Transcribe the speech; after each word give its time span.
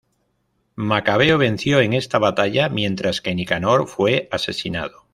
Macabeo 0.77 1.37
venció 1.37 1.79
en 1.79 1.93
esta 1.93 2.17
batalla, 2.17 2.69
mientras 2.69 3.21
que 3.21 3.35
Nicanor 3.35 3.87
fue 3.87 4.27
asesinado. 4.31 5.05